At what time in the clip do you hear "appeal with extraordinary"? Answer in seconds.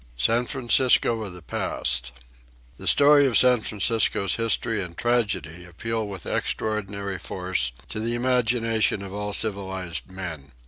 5.63-7.19